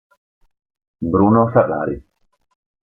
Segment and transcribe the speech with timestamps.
[1.11, 1.95] Bruno Ferrari